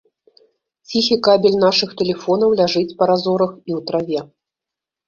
Ціхі 0.91 1.17
кабель 1.27 1.59
нашых 1.65 1.93
тэлефонаў 2.01 2.57
ляжыць 2.63 2.95
па 3.03 3.13
разорах 3.13 3.51
і 3.69 3.79
ў 3.79 3.89
траве. 3.91 4.19